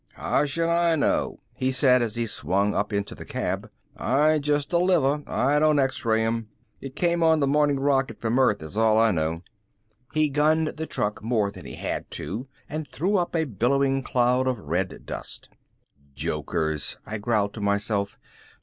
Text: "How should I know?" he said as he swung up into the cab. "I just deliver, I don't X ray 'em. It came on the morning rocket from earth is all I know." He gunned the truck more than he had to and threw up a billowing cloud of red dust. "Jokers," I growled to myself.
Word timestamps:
"How 0.13 0.45
should 0.47 0.67
I 0.67 0.95
know?" 0.95 1.41
he 1.53 1.71
said 1.71 2.01
as 2.01 2.15
he 2.15 2.25
swung 2.25 2.73
up 2.73 2.91
into 2.91 3.13
the 3.13 3.23
cab. 3.23 3.69
"I 3.95 4.39
just 4.39 4.71
deliver, 4.71 5.21
I 5.29 5.59
don't 5.59 5.77
X 5.77 6.03
ray 6.03 6.25
'em. 6.25 6.47
It 6.79 6.95
came 6.95 7.21
on 7.21 7.39
the 7.39 7.45
morning 7.45 7.79
rocket 7.79 8.19
from 8.19 8.39
earth 8.39 8.63
is 8.63 8.75
all 8.75 8.97
I 8.97 9.11
know." 9.11 9.43
He 10.11 10.31
gunned 10.31 10.69
the 10.69 10.87
truck 10.87 11.23
more 11.23 11.51
than 11.51 11.67
he 11.67 11.75
had 11.75 12.09
to 12.17 12.47
and 12.67 12.87
threw 12.87 13.17
up 13.17 13.35
a 13.35 13.43
billowing 13.45 14.01
cloud 14.01 14.47
of 14.47 14.57
red 14.57 15.05
dust. 15.05 15.49
"Jokers," 16.15 16.97
I 17.05 17.19
growled 17.19 17.53
to 17.53 17.61
myself. 17.61 18.17